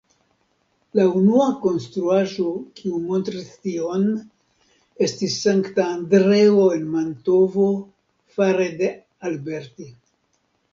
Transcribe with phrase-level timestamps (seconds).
[0.99, 2.45] La unua konstruaĵo
[2.79, 4.07] kiu montris tion
[5.09, 7.71] estis Sankta Andreo en Mantovo
[8.41, 8.93] fare de
[9.33, 9.91] Alberti.